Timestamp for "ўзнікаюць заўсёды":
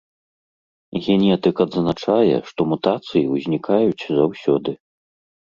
3.35-4.71